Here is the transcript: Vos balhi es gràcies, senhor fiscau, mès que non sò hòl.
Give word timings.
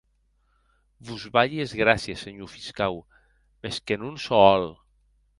Vos 1.09 1.25
balhi 1.35 1.59
es 1.65 1.75
gràcies, 1.81 2.23
senhor 2.27 2.49
fiscau, 2.53 2.97
mès 3.65 3.77
que 3.91 3.99
non 4.05 4.17
sò 4.25 4.41
hòl. 4.47 4.67